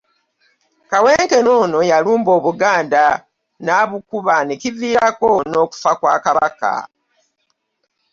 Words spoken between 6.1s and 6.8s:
Kabaka.